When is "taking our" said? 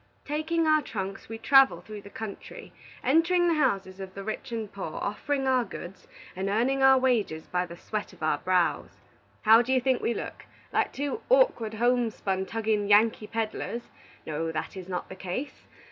0.25-0.81